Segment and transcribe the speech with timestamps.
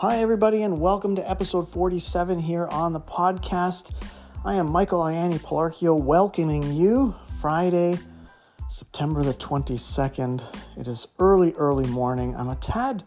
[0.00, 3.90] Hi, everybody, and welcome to episode 47 here on the podcast.
[4.44, 7.98] I am Michael Ianni Palarchio welcoming you Friday,
[8.68, 10.44] September the 22nd.
[10.78, 12.36] It is early, early morning.
[12.36, 13.02] I'm a tad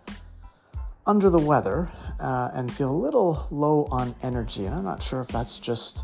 [1.08, 1.90] under the weather
[2.20, 6.04] uh, and feel a little low on energy, and I'm not sure if that's just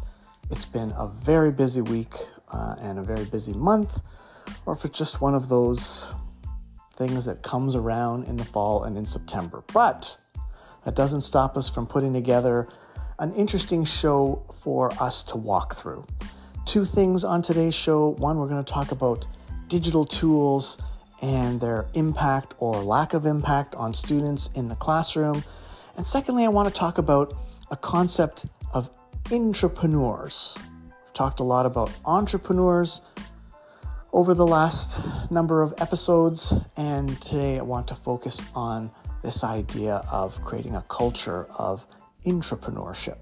[0.50, 2.14] it's been a very busy week
[2.54, 4.00] uh, and a very busy month,
[4.66, 6.14] or if it's just one of those
[6.96, 9.66] things that comes around in the fall and in September.
[9.74, 10.18] But
[10.88, 12.66] that doesn't stop us from putting together
[13.20, 16.06] an interesting show for us to walk through.
[16.64, 18.12] Two things on today's show.
[18.12, 19.28] One, we're going to talk about
[19.68, 20.78] digital tools
[21.22, 25.44] and their impact or lack of impact on students in the classroom.
[25.98, 27.34] And secondly, I want to talk about
[27.70, 28.90] a concept of
[29.26, 30.58] intrapreneurs.
[30.58, 33.02] We've talked a lot about entrepreneurs
[34.14, 38.90] over the last number of episodes, and today I want to focus on
[39.24, 41.86] this idea of creating a culture of
[42.26, 43.18] entrepreneurship.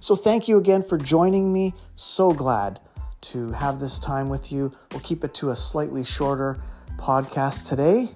[0.00, 1.74] So, thank you again for joining me.
[1.94, 2.80] So glad
[3.22, 4.72] to have this time with you.
[4.92, 6.60] We'll keep it to a slightly shorter
[6.96, 8.14] podcast today.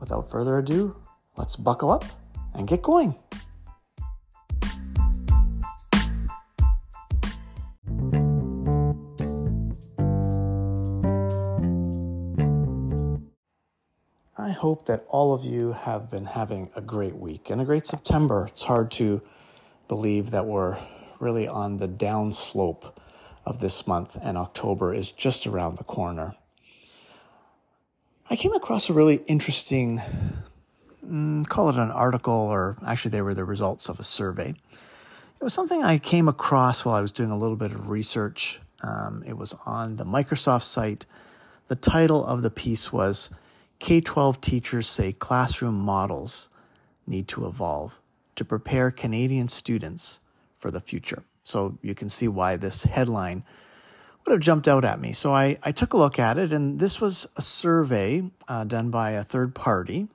[0.00, 0.96] Without further ado,
[1.36, 2.04] let's buckle up
[2.54, 3.14] and get going.
[14.36, 17.86] I hope that all of you have been having a great week and a great
[17.86, 18.48] September.
[18.48, 19.22] It's hard to
[19.86, 20.76] believe that we're
[21.20, 22.98] really on the down slope
[23.46, 26.34] of this month and October is just around the corner.
[28.28, 30.02] I came across a really interesting,
[31.06, 34.48] mm, call it an article, or actually, they were the results of a survey.
[34.48, 38.60] It was something I came across while I was doing a little bit of research.
[38.82, 41.06] Um, it was on the Microsoft site.
[41.68, 43.30] The title of the piece was
[43.84, 46.48] K 12 teachers say classroom models
[47.06, 48.00] need to evolve
[48.34, 50.20] to prepare Canadian students
[50.54, 51.22] for the future.
[51.42, 53.44] So you can see why this headline
[54.24, 55.12] would have jumped out at me.
[55.12, 58.90] So I, I took a look at it, and this was a survey uh, done
[58.90, 60.08] by a third party.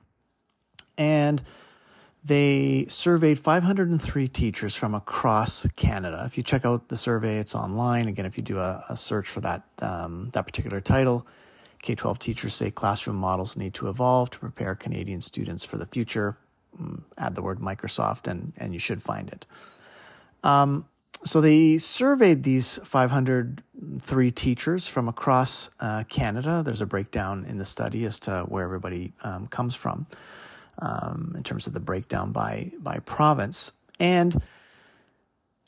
[0.98, 1.40] And
[2.24, 6.24] they surveyed 503 teachers from across Canada.
[6.26, 8.08] If you check out the survey, it's online.
[8.08, 11.24] Again, if you do a, a search for that, um, that particular title,
[11.82, 15.86] K 12 teachers say classroom models need to evolve to prepare Canadian students for the
[15.86, 16.36] future.
[16.80, 19.46] Mm, add the word Microsoft and, and you should find it.
[20.42, 20.86] Um,
[21.24, 26.62] so they surveyed these 503 teachers from across uh, Canada.
[26.64, 30.06] There's a breakdown in the study as to where everybody um, comes from
[30.78, 33.72] um, in terms of the breakdown by, by province.
[33.98, 34.42] And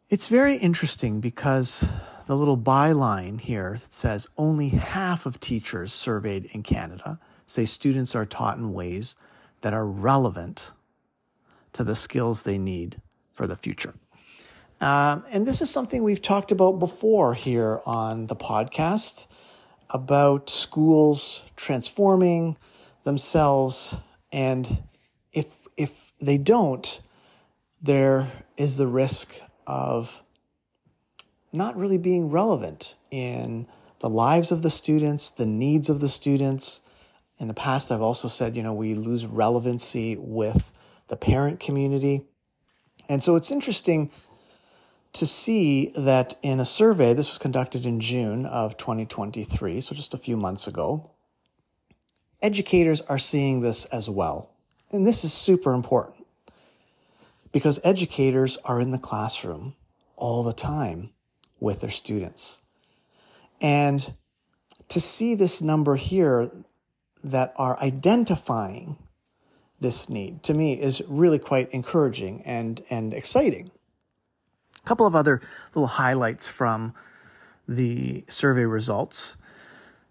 [0.09, 1.87] it's very interesting because
[2.27, 8.27] the little byline here says only half of teachers surveyed in Canada say students are
[8.27, 9.17] taught in ways
[9.61, 10.73] that are relevant
[11.73, 13.01] to the skills they need
[13.33, 13.95] for the future.
[14.81, 19.27] Um, and this is something we've talked about before here on the podcast
[19.91, 22.57] about schools transforming
[23.05, 23.97] themselves.
[24.33, 24.83] And
[25.33, 25.47] if,
[25.77, 27.01] if they don't,
[27.81, 30.22] there is the risk of
[31.53, 33.67] not really being relevant in
[34.01, 36.81] the lives of the students, the needs of the students.
[37.39, 40.73] In the past, I've also said, you know, we lose relevancy with
[41.09, 42.23] the parent community.
[43.09, 44.11] And so it's interesting
[45.13, 50.15] to see that in a survey, this was conducted in June of 2023, so just
[50.15, 51.11] a few months ago,
[52.41, 54.51] educators are seeing this as well.
[54.91, 56.27] And this is super important
[57.53, 59.75] because educators are in the classroom
[60.17, 61.11] all the time
[61.63, 62.63] with their students.
[63.61, 64.15] And
[64.89, 66.51] to see this number here
[67.23, 68.97] that are identifying
[69.81, 73.69] this need to me is really quite encouraging and, and exciting.
[74.85, 75.41] A couple of other
[75.75, 76.95] little highlights from
[77.69, 79.37] the survey results.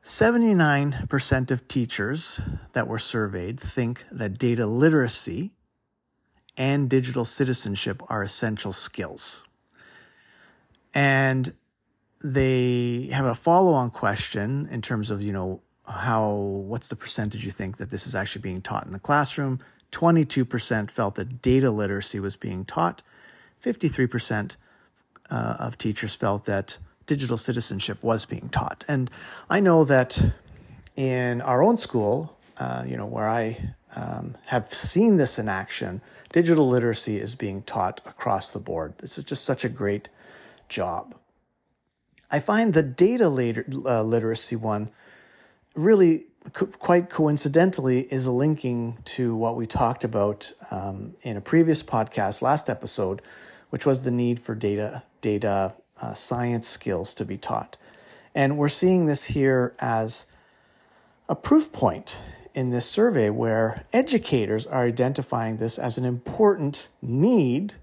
[0.04, 2.42] 79% of teachers
[2.74, 5.52] that were surveyed think that data literacy
[6.58, 9.44] and digital citizenship are essential skills.
[10.94, 11.54] And
[12.24, 17.46] they have a follow on question in terms of, you know, how, what's the percentage
[17.46, 19.60] you think that this is actually being taught in the classroom?
[19.92, 23.02] 22% felt that data literacy was being taught.
[23.64, 24.56] 53%
[25.30, 28.86] uh, of teachers felt that digital citizenship was being taught.
[28.88, 29.10] And
[29.50, 30.34] I know that
[30.96, 36.02] in our own school, uh, you know, where I um, have seen this in action,
[36.32, 38.94] digital literacy is being taught across the board.
[39.00, 40.10] This is just such a great
[40.72, 41.14] job.
[42.32, 44.90] I find the data later, uh, literacy one
[45.76, 51.84] really co- quite coincidentally, is linking to what we talked about um, in a previous
[51.84, 53.22] podcast, last episode,
[53.70, 57.78] which was the need for data data uh, science skills to be taught,
[58.34, 60.26] and we're seeing this here as
[61.30, 62.18] a proof point
[62.54, 67.76] in this survey where educators are identifying this as an important need,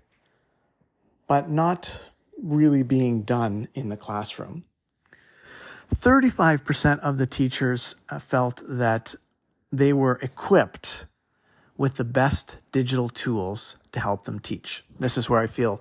[1.26, 2.00] but not
[2.43, 4.64] really being done in the classroom.
[5.94, 9.14] 35% of the teachers uh, felt that
[9.73, 11.06] they were equipped
[11.76, 14.85] with the best digital tools to help them teach.
[14.99, 15.81] This is where I feel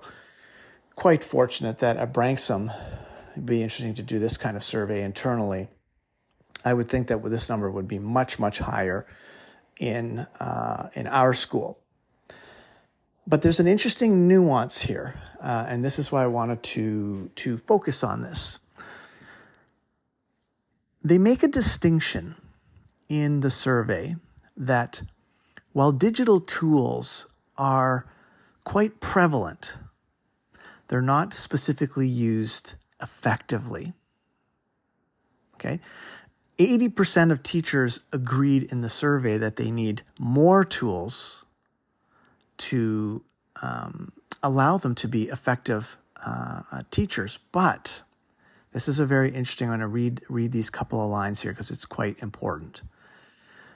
[0.94, 2.70] quite fortunate that at Branksome,
[3.32, 5.68] it'd be interesting to do this kind of survey internally.
[6.64, 9.06] I would think that this number would be much, much higher
[9.78, 11.78] in, uh, in our school.
[13.28, 17.58] But there's an interesting nuance here, uh, and this is why I wanted to, to
[17.58, 18.58] focus on this.
[21.04, 22.36] They make a distinction
[23.06, 24.16] in the survey
[24.56, 25.02] that
[25.74, 27.26] while digital tools
[27.58, 28.06] are
[28.64, 29.76] quite prevalent,
[30.88, 33.92] they're not specifically used effectively.
[35.56, 35.80] Okay.
[36.58, 41.44] 80% of teachers agreed in the survey that they need more tools
[42.58, 43.24] to
[43.62, 44.12] um,
[44.42, 47.38] allow them to be effective uh, uh, teachers.
[47.52, 48.02] But
[48.72, 49.68] this is a very interesting.
[49.68, 52.82] I'm going to read read these couple of lines here because it's quite important.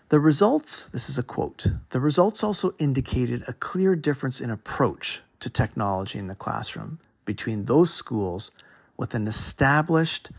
[0.08, 5.22] The results, this is a quote, the results also indicated a clear difference in approach
[5.40, 8.50] to technology in the classroom between those schools
[8.98, 10.30] with an established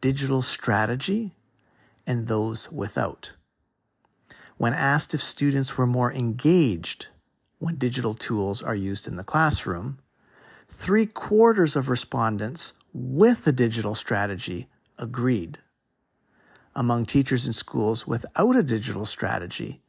[0.00, 1.34] digital strategy
[2.06, 3.32] and those without.
[4.58, 7.08] When asked if students were more engaged
[7.58, 9.98] when digital tools are used in the classroom,
[10.68, 14.68] three quarters of respondents with a digital strategy
[14.98, 15.58] agreed.
[16.74, 19.80] Among teachers in schools without a digital strategy,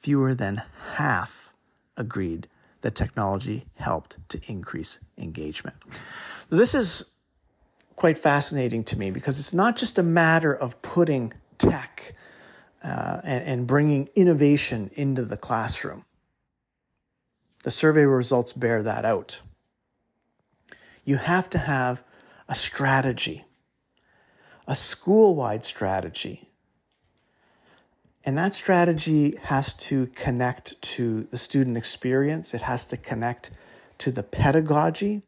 [0.00, 0.62] fewer than
[0.94, 1.50] half
[1.96, 2.48] agreed
[2.82, 5.76] that technology helped to increase engagement.
[6.50, 7.14] This is
[7.96, 12.14] quite fascinating to me because it's not just a matter of putting tech
[12.84, 16.04] uh, and, and bringing innovation into the classroom.
[17.68, 19.42] The survey results bear that out.
[21.04, 22.02] You have to have
[22.48, 23.44] a strategy,
[24.66, 26.48] a school wide strategy.
[28.24, 33.50] And that strategy has to connect to the student experience, it has to connect
[33.98, 35.24] to the pedagogy.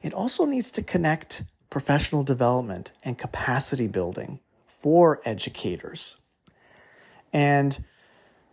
[0.00, 6.16] It also needs to connect professional development and capacity building for educators.
[7.30, 7.84] And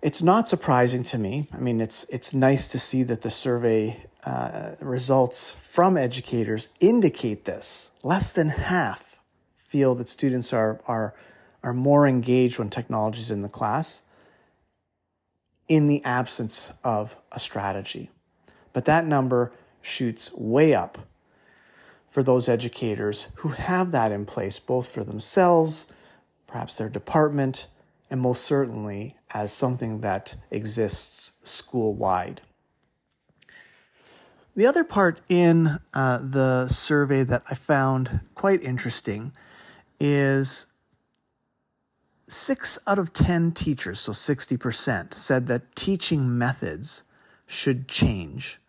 [0.01, 1.48] it's not surprising to me.
[1.53, 7.45] I mean, it's it's nice to see that the survey uh, results from educators indicate
[7.45, 7.92] this.
[8.03, 9.19] Less than half
[9.57, 11.13] feel that students are are
[11.63, 14.03] are more engaged when technology is in the class
[15.68, 18.09] in the absence of a strategy.
[18.74, 20.98] But that number shoots way up
[22.09, 25.88] for those educators who have that in place, both for themselves
[26.51, 27.68] perhaps their department,
[28.11, 32.41] and most certainly as something that exists school wide.
[34.53, 39.31] The other part in uh, the survey that I found quite interesting
[39.97, 40.65] is
[42.27, 47.03] six out of 10 teachers, so 60%, said that teaching methods
[47.47, 48.59] should change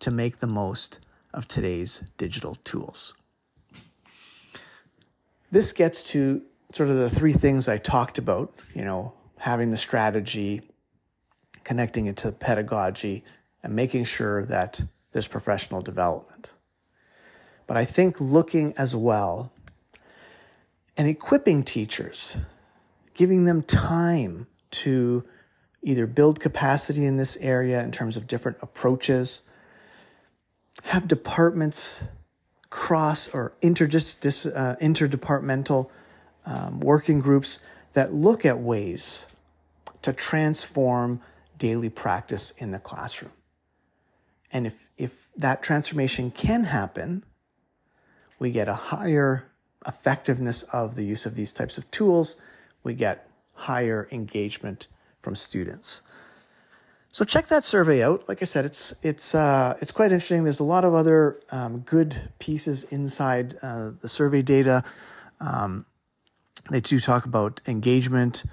[0.00, 0.98] to make the most
[1.32, 3.14] of today's digital tools.
[5.52, 9.76] This gets to sort of the three things I talked about, you know, having the
[9.76, 10.62] strategy,
[11.64, 13.24] connecting it to pedagogy,
[13.62, 16.52] and making sure that there's professional development.
[17.66, 19.52] But I think looking as well
[20.96, 22.36] and equipping teachers,
[23.14, 25.24] giving them time to
[25.82, 29.42] either build capacity in this area in terms of different approaches,
[30.84, 32.04] have departments
[32.68, 35.90] cross or interdis- uh, interdepartmental
[36.46, 37.60] um, working groups
[37.92, 39.26] that look at ways
[40.02, 41.20] to transform
[41.58, 43.32] daily practice in the classroom.
[44.52, 47.24] And if, if that transformation can happen,
[48.38, 49.50] we get a higher
[49.86, 52.36] effectiveness of the use of these types of tools,
[52.82, 54.88] we get higher engagement
[55.22, 56.02] from students.
[57.12, 58.28] So check that survey out.
[58.28, 60.44] Like I said, it's it's uh, it's quite interesting.
[60.44, 64.84] There's a lot of other um, good pieces inside uh, the survey data.
[65.40, 65.86] Um,
[66.70, 68.44] they do talk about engagement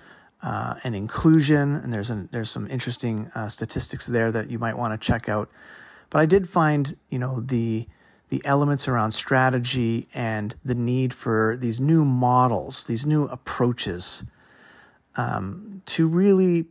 [0.42, 4.78] uh, and inclusion, and there's an, there's some interesting uh, statistics there that you might
[4.78, 5.50] want to check out.
[6.10, 7.88] But I did find, you know, the
[8.30, 14.26] the elements around strategy and the need for these new models, these new approaches
[15.16, 16.66] um, to really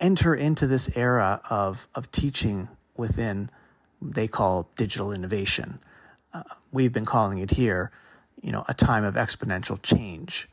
[0.00, 3.50] enter into this era of, of teaching within
[4.00, 5.78] they call digital innovation.
[6.32, 7.90] Uh, we've been calling it here,
[8.40, 10.48] you know, a time of exponential change.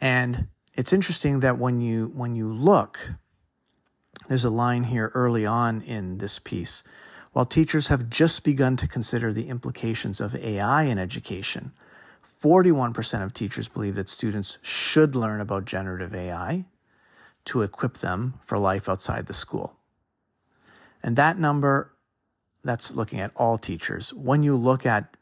[0.00, 3.12] And it's interesting that when you when you look,
[4.28, 6.82] there's a line here early on in this piece.
[7.32, 11.72] While teachers have just begun to consider the implications of AI in education,
[12.42, 16.64] 41% of teachers believe that students should learn about generative AI
[17.46, 19.76] to equip them for life outside the school.
[21.02, 21.92] And that number,
[22.64, 24.12] that's looking at all teachers.
[24.12, 25.15] When you look at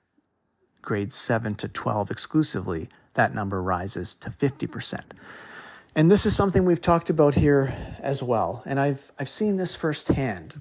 [0.85, 5.01] grades 7 to 12 exclusively, that number rises to 50%.
[5.95, 8.63] And this is something we've talked about here as well.
[8.67, 10.61] And I've, I've seen this firsthand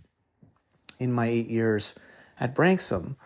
[1.00, 1.96] in my eight years
[2.40, 3.18] at Branksome.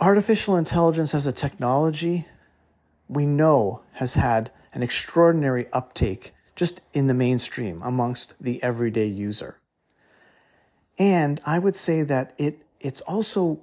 [0.00, 2.26] Artificial intelligence as a technology,
[3.08, 9.58] we know has had an extraordinary uptake just in the mainstream amongst the everyday user.
[10.98, 13.60] And I would say that it, it's also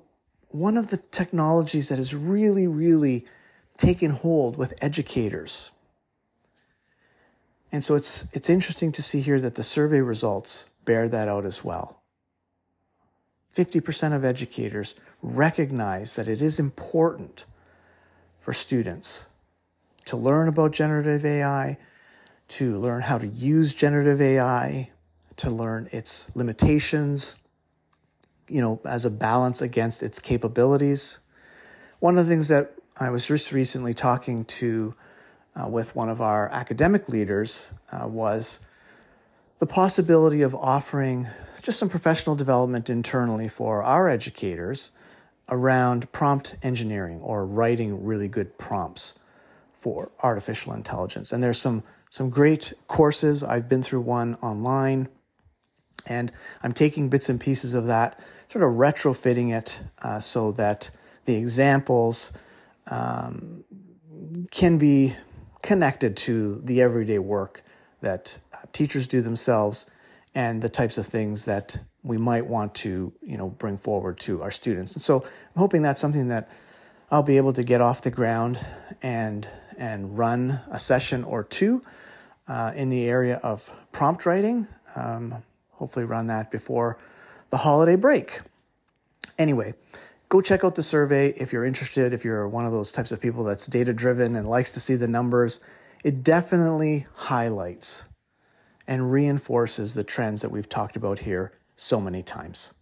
[0.50, 3.26] one of the technologies that has really, really
[3.78, 5.72] taken hold with educators.
[7.72, 11.46] And so it's, it's interesting to see here that the survey results bear that out
[11.46, 12.02] as well.
[13.56, 17.46] 50% of educators recognize that it is important
[18.40, 19.28] for students
[20.06, 21.78] to learn about generative AI,
[22.48, 24.92] to learn how to use generative AI,
[25.36, 27.36] to learn its limitations,
[28.48, 31.20] you know, as a balance against its capabilities.
[32.00, 34.96] One of the things that I was just recently talking to
[35.56, 38.60] uh, with one of our academic leaders uh, was
[39.60, 41.28] the possibility of offering
[41.62, 44.92] just some professional development internally for our educators
[45.50, 49.18] around prompt engineering or writing really good prompts
[49.74, 51.32] for artificial intelligence.
[51.32, 53.44] And there's some some great courses.
[53.44, 55.10] I've been through one online,
[56.06, 56.32] and
[56.64, 60.90] I'm taking bits and pieces of that, sort of retrofitting it uh, so that
[61.26, 62.32] the examples
[62.90, 63.64] um,
[64.52, 65.16] can be
[65.62, 67.62] connected to the everyday work
[68.02, 69.90] that uh, teachers do themselves
[70.34, 74.42] and the types of things that we might want to you know bring forward to
[74.42, 74.94] our students.
[74.94, 76.50] And so i'm hoping that's something that
[77.12, 78.60] i'll be able to get off the ground
[79.02, 81.84] and and run a session or two
[82.48, 84.68] uh, in the area of prompt writing.
[84.96, 86.98] Um, hopefully run that before
[87.50, 88.42] the holiday break
[89.38, 89.74] anyway
[90.30, 93.22] go check out the survey if you're interested, if you're one of those types of
[93.22, 95.62] people that's data driven and likes to see the numbers.
[96.04, 98.06] It definitely highlights
[98.88, 102.74] and reinforces the trends that we've talked about here so many times.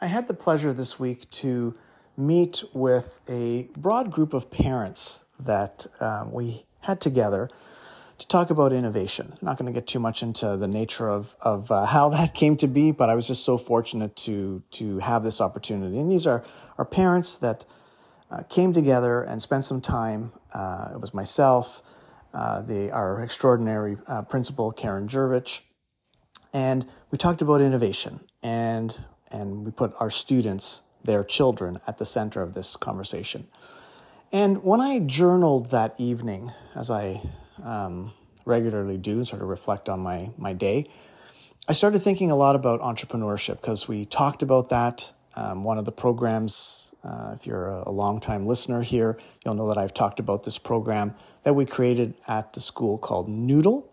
[0.00, 1.76] I had the pleasure this week to
[2.16, 7.50] meet with a broad group of parents that um, we had together
[8.18, 9.32] to talk about innovation.
[9.32, 12.34] I'm not going to get too much into the nature of, of uh, how that
[12.34, 15.98] came to be, but I was just so fortunate to, to have this opportunity.
[15.98, 16.44] And these are,
[16.76, 17.64] are parents that
[18.30, 20.32] uh, came together and spent some time.
[20.52, 21.80] Uh, it was myself,
[22.34, 25.60] uh, the, our extraordinary uh, principal, Karen Jurjevich,
[26.52, 32.06] and we talked about innovation and, and we put our students, their children, at the
[32.06, 33.48] center of this conversation.
[34.30, 37.22] And when I journaled that evening, as I
[37.62, 38.12] um,
[38.48, 40.90] regularly do, and sort of reflect on my my day.
[41.68, 45.12] I started thinking a lot about entrepreneurship because we talked about that.
[45.36, 49.68] Um, one of the programs, uh, if you're a, a longtime listener here, you'll know
[49.68, 53.88] that I've talked about this program that we created at the school called Noodle.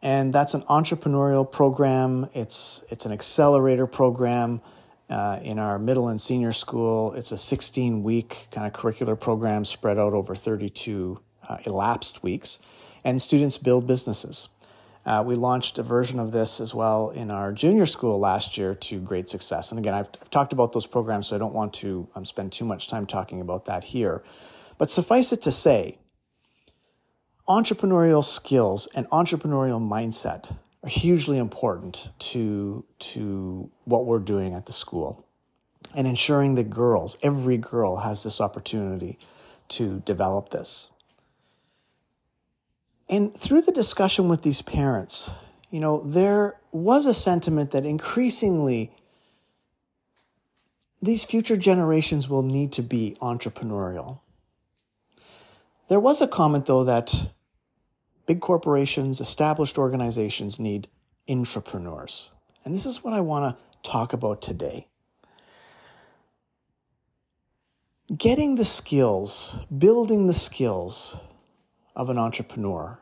[0.00, 2.28] And that's an entrepreneurial program.
[2.32, 4.62] It's, it's an accelerator program
[5.10, 7.12] uh, in our middle and senior school.
[7.14, 12.60] It's a 16 week kind of curricular program spread out over 32 uh, elapsed weeks
[13.04, 14.48] and students build businesses.
[15.06, 18.74] Uh, we launched a version of this as well in our junior school last year
[18.74, 19.70] to great success.
[19.70, 22.52] And again, I've, I've talked about those programs, so I don't want to um, spend
[22.52, 24.22] too much time talking about that here.
[24.76, 25.98] But suffice it to say,
[27.48, 34.72] entrepreneurial skills and entrepreneurial mindset are hugely important to, to what we're doing at the
[34.72, 35.26] school
[35.94, 39.18] and ensuring that girls, every girl, has this opportunity
[39.68, 40.90] to develop this.
[43.08, 45.30] And through the discussion with these parents,
[45.70, 48.92] you know, there was a sentiment that increasingly
[51.00, 54.20] these future generations will need to be entrepreneurial.
[55.88, 57.30] There was a comment, though, that
[58.28, 60.86] big corporations, established organizations need
[61.28, 62.30] intrapreneurs.
[62.64, 64.86] And this is what I want to talk about today.
[68.16, 71.16] getting the skills, building the skills
[71.94, 72.98] of an entrepreneur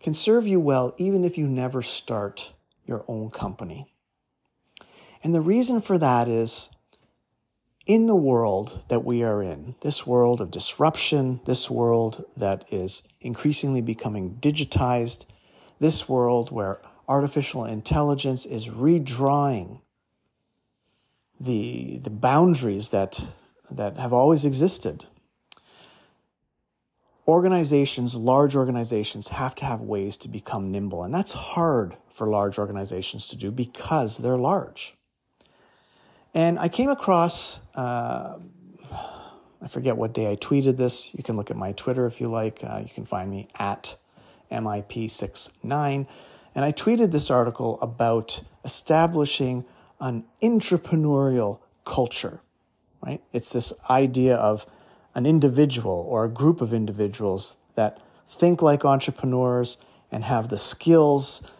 [0.00, 2.52] can serve you well even if you never start
[2.84, 3.92] your own company.
[5.22, 6.70] And the reason for that is
[7.86, 13.02] in the world that we are in, this world of disruption, this world that is
[13.22, 15.26] increasingly becoming digitized,
[15.78, 19.80] this world where artificial intelligence is redrawing
[21.40, 23.32] the, the boundaries that,
[23.70, 25.06] that have always existed.
[27.26, 31.04] Organizations, large organizations, have to have ways to become nimble.
[31.04, 34.96] And that's hard for large organizations to do because they're large.
[36.34, 38.38] And I came across, uh,
[39.62, 41.14] I forget what day I tweeted this.
[41.14, 42.64] You can look at my Twitter if you like.
[42.64, 43.96] Uh, you can find me at
[44.50, 46.06] MIP69.
[46.54, 49.64] And I tweeted this article about establishing
[50.00, 52.40] an entrepreneurial culture,
[53.00, 53.22] right?
[53.32, 54.66] It's this idea of
[55.14, 59.78] an individual or a group of individuals that think like entrepreneurs
[60.10, 61.50] and have the skills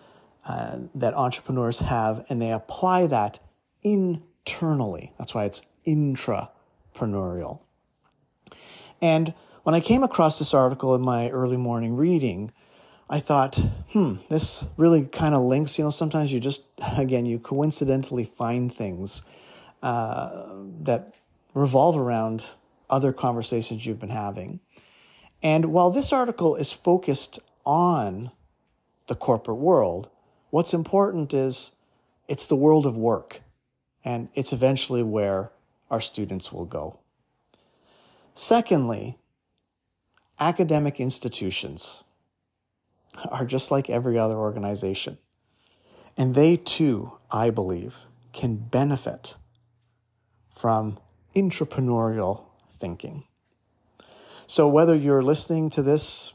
[0.44, 3.38] uh, that entrepreneurs have, and they apply that
[3.82, 5.12] internally.
[5.18, 7.60] That's why it's intrapreneurial.
[9.02, 12.52] And when I came across this article in my early morning reading,
[13.10, 13.56] I thought,
[13.90, 15.76] hmm, this really kind of links.
[15.76, 16.62] You know, sometimes you just,
[16.96, 19.22] again, you coincidentally find things
[19.82, 20.46] uh,
[20.82, 21.14] that
[21.52, 22.44] revolve around
[22.88, 24.60] other conversations you've been having.
[25.42, 28.30] And while this article is focused on
[29.08, 30.08] the corporate world,
[30.50, 31.72] what's important is
[32.28, 33.40] it's the world of work,
[34.04, 35.50] and it's eventually where
[35.90, 37.01] our students will go.
[38.34, 39.18] Secondly,
[40.40, 42.02] academic institutions
[43.30, 45.18] are just like every other organization.
[46.16, 49.36] And they too, I believe, can benefit
[50.54, 50.98] from
[51.34, 53.24] entrepreneurial thinking.
[54.46, 56.34] So, whether you're listening to this,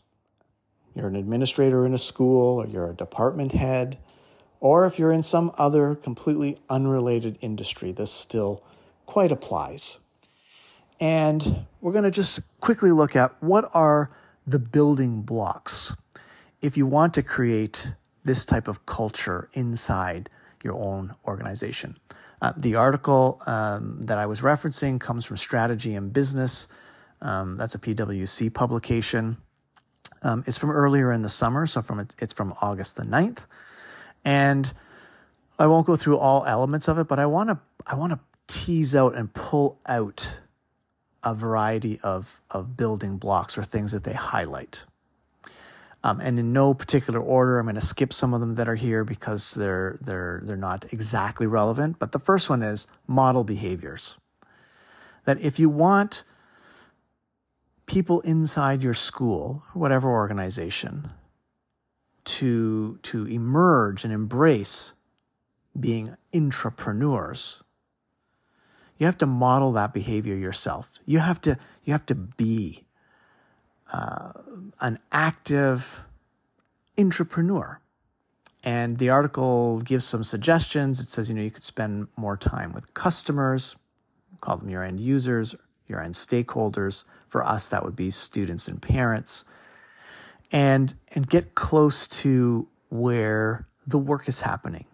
[0.95, 3.99] you're an administrator in a school, or you're a department head,
[4.59, 8.63] or if you're in some other completely unrelated industry, this still
[9.05, 9.99] quite applies.
[10.99, 14.11] And we're going to just quickly look at what are
[14.45, 15.95] the building blocks
[16.61, 17.91] if you want to create
[18.23, 20.29] this type of culture inside
[20.63, 21.97] your own organization.
[22.41, 26.67] Uh, the article um, that I was referencing comes from Strategy and Business.
[27.21, 29.37] Um, that's a PwC publication.
[30.21, 33.45] Um, it's from earlier in the summer, so from it's from August the 9th.
[34.25, 34.71] And
[35.57, 38.19] I won't go through all elements of it, but I want to I want to
[38.47, 40.39] tease out and pull out
[41.27, 44.85] a variety of, of building blocks or things that they highlight.
[46.03, 48.75] Um, and in no particular order, I'm going to skip some of them that are
[48.75, 51.99] here because they're they're they're not exactly relevant.
[51.99, 54.15] But the first one is model behaviors.
[55.25, 56.23] That if you want
[57.87, 61.09] people inside your school, or whatever organization,
[62.23, 64.93] to to emerge and embrace
[65.77, 67.63] being intrapreneurs,
[68.97, 70.99] you have to model that behavior yourself.
[71.05, 72.85] You have to you have to be
[73.91, 74.33] uh,
[74.81, 76.01] an active
[76.97, 77.79] entrepreneur.
[78.63, 80.99] And the article gives some suggestions.
[80.99, 83.77] It says, you know, you could spend more time with customers,
[84.41, 85.55] call them your end users,
[85.87, 87.05] your end stakeholders.
[87.29, 89.45] For us, that would be students and parents.
[90.51, 94.85] And, and get close to where the work is happening,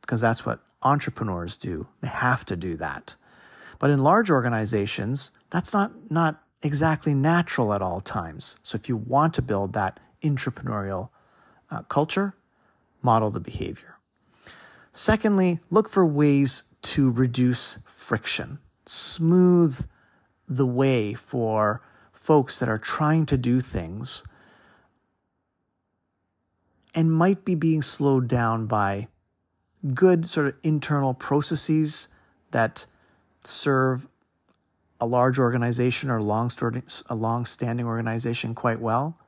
[0.00, 1.88] because that's what entrepreneurs do.
[2.00, 3.16] They have to do that.
[3.82, 8.56] But in large organizations, that's not, not exactly natural at all times.
[8.62, 11.08] So if you want to build that entrepreneurial
[11.68, 12.36] uh, culture,
[13.02, 13.96] model the behavior.
[14.92, 19.84] Secondly, look for ways to reduce friction, smooth
[20.48, 24.22] the way for folks that are trying to do things
[26.94, 29.08] and might be being slowed down by
[29.92, 32.06] good sort of internal processes
[32.52, 32.86] that
[33.44, 34.08] serve
[35.00, 39.18] a large organization or a long-standing organization quite well,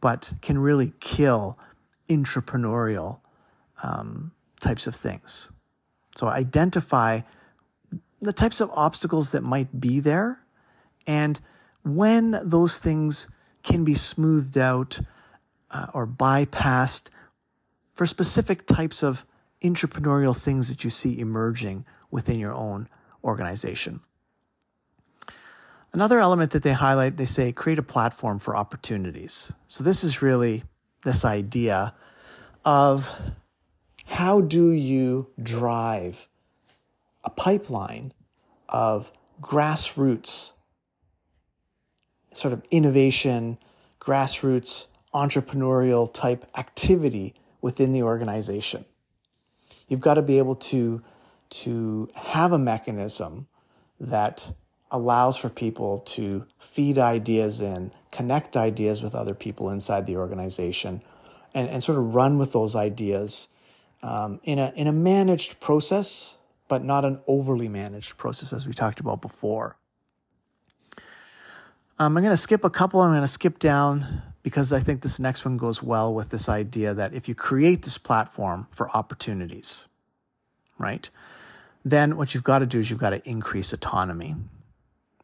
[0.00, 1.58] but can really kill
[2.08, 3.20] entrepreneurial
[3.82, 5.50] um, types of things.
[6.14, 7.20] So identify
[8.20, 10.40] the types of obstacles that might be there,
[11.06, 11.40] and
[11.84, 13.28] when those things
[13.62, 15.00] can be smoothed out
[15.70, 17.08] uh, or bypassed
[17.94, 19.24] for specific types of
[19.62, 22.88] entrepreneurial things that you see emerging within your own
[23.24, 24.00] organization.
[25.92, 29.52] Another element that they highlight, they say create a platform for opportunities.
[29.66, 30.64] So this is really
[31.02, 31.94] this idea
[32.64, 33.10] of
[34.06, 36.28] how do you drive
[37.24, 38.12] a pipeline
[38.68, 40.52] of grassroots
[42.32, 43.58] sort of innovation,
[44.00, 48.84] grassroots entrepreneurial type activity within the organization.
[49.88, 51.02] You've got to be able to,
[51.50, 53.46] to have a mechanism
[54.00, 54.52] that
[54.90, 61.02] allows for people to feed ideas in, connect ideas with other people inside the organization,
[61.54, 63.48] and, and sort of run with those ideas
[64.02, 66.36] um, in, a, in a managed process,
[66.68, 69.76] but not an overly managed process, as we talked about before.
[71.98, 73.00] Um, I'm going to skip a couple.
[73.00, 76.48] I'm going to skip down because I think this next one goes well with this
[76.48, 79.86] idea that if you create this platform for opportunities,
[80.78, 81.10] right,
[81.90, 84.36] then what you've got to do is you've got to increase autonomy.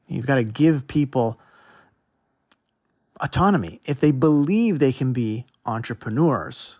[0.08, 1.40] You've got to give people
[3.20, 3.80] autonomy.
[3.84, 6.78] If they believe they can be entrepreneurs,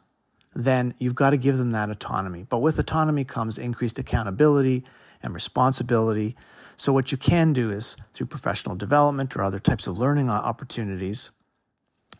[0.55, 2.47] then you've got to give them that autonomy.
[2.49, 4.85] But with autonomy comes increased accountability
[5.23, 6.37] and responsibility.
[6.77, 11.31] So, what you can do is through professional development or other types of learning opportunities,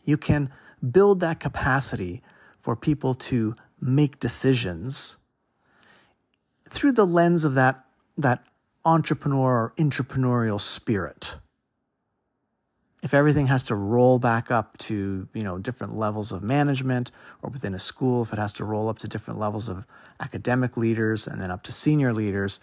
[0.03, 0.51] you can
[0.91, 2.21] build that capacity
[2.61, 5.17] for people to make decisions
[6.69, 7.85] through the lens of that,
[8.17, 8.43] that
[8.83, 11.37] entrepreneur or entrepreneurial spirit
[13.03, 17.49] if everything has to roll back up to you know different levels of management or
[17.49, 19.85] within a school if it has to roll up to different levels of
[20.19, 22.59] academic leaders and then up to senior leaders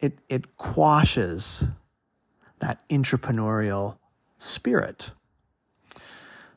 [0.00, 1.66] it it quashes
[2.60, 3.98] that entrepreneurial
[4.38, 5.12] spirit.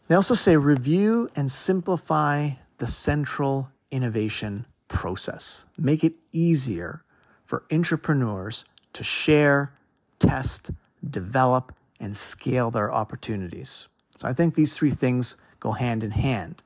[0.08, 7.04] They also say review and simplify the central innovation process make it easier
[7.46, 9.74] for entrepreneurs to share
[10.20, 10.72] test
[11.08, 13.88] develop and scale their opportunities.
[14.18, 16.62] So I think these three things go hand in hand.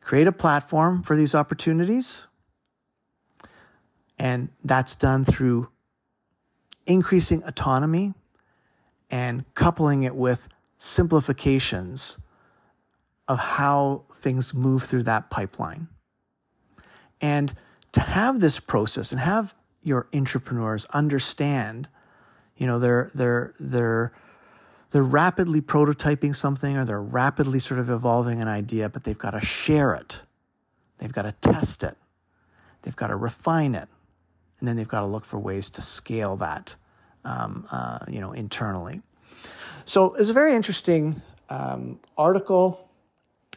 [0.00, 2.28] Create a platform for these opportunities,
[4.18, 5.68] and that's done through
[6.86, 8.14] increasing autonomy
[9.10, 12.18] and coupling it with simplifications
[13.28, 15.88] of how things move through that pipeline.
[17.20, 17.54] And
[17.92, 21.88] to have this process and have your entrepreneurs understand,
[22.56, 24.12] you know, they're they're they're
[24.90, 29.32] they're rapidly prototyping something or they're rapidly sort of evolving an idea, but they've got
[29.32, 30.22] to share it.
[30.98, 31.96] They've got to test it.
[32.82, 33.88] They've got to refine it.
[34.58, 36.76] And then they've got to look for ways to scale that,
[37.24, 39.02] um, uh, you know, internally.
[39.84, 42.88] So it's a very interesting um, article.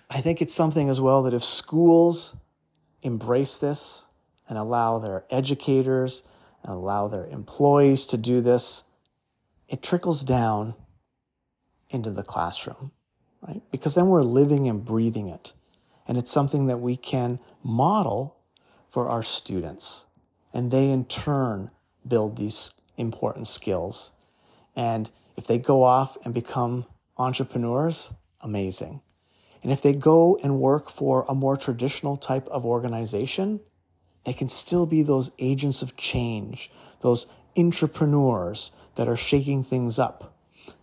[0.10, 2.36] I think it's something as well that if schools
[3.02, 4.06] embrace this
[4.48, 6.24] and allow their educators
[6.64, 8.84] and allow their employees to do this,
[9.68, 10.74] it trickles down
[11.90, 12.92] into the classroom,
[13.48, 13.62] right?
[13.72, 15.54] Because then we're living and breathing it.
[16.08, 18.38] And it's something that we can model
[18.90, 20.06] for our students.
[20.54, 21.70] And they in turn
[22.08, 24.12] build these important skills.
[24.76, 26.86] And if they go off and become
[27.18, 29.02] entrepreneurs, amazing.
[29.62, 33.60] And if they go and work for a more traditional type of organization,
[34.26, 40.30] they can still be those agents of change, those entrepreneurs that are shaking things up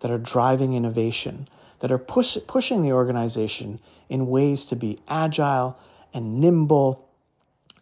[0.01, 1.49] that are driving innovation,
[1.81, 5.79] that are push, pushing the organization in ways to be agile
[6.13, 7.09] and nimble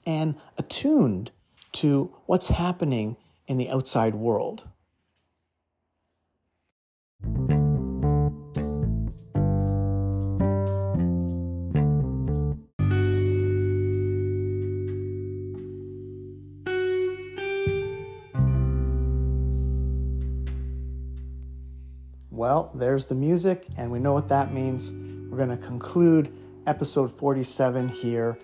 [0.07, 1.31] and attuned
[1.73, 4.65] to what's happening in the outside world.
[22.45, 24.93] Well, there's the music, and we know what that means.
[24.93, 26.31] We're going to conclude
[26.67, 28.39] episode 47 here.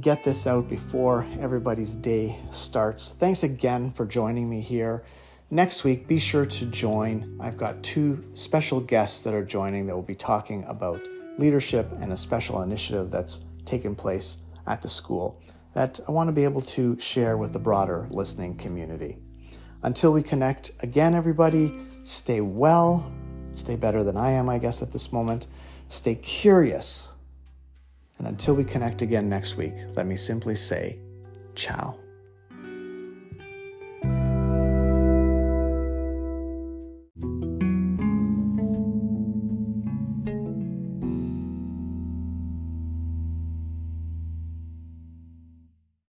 [0.00, 3.10] Get this out before everybody's day starts.
[3.10, 5.04] Thanks again for joining me here.
[5.50, 7.36] Next week, be sure to join.
[7.38, 12.14] I've got two special guests that are joining that will be talking about leadership and
[12.14, 15.42] a special initiative that's taken place at the school
[15.74, 19.18] that I want to be able to share with the broader listening community.
[19.82, 23.12] Until we connect again, everybody, stay well,
[23.54, 25.46] Stay better than I am, I guess, at this moment.
[25.88, 27.14] Stay curious.
[28.18, 30.98] And until we connect again next week, let me simply say,
[31.54, 31.98] ciao.